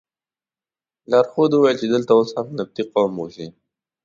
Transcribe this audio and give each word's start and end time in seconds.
لارښود 1.11 1.51
وویل 1.53 1.77
چې 1.81 1.87
دلته 1.93 2.11
اوس 2.17 2.29
هم 2.37 2.47
نبطي 2.59 2.83
قوم 2.93 3.13
اوسي. 3.21 3.47